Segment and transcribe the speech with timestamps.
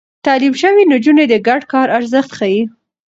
[0.25, 2.61] تعليم شوې نجونې د ګډ کار ارزښت ښيي.